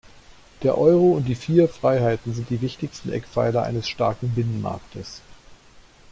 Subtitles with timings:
[0.63, 5.21] Der Euro und die vier Freiheiten sind die wichtigsten Eckpfeiler eines starken Binnenmarktes.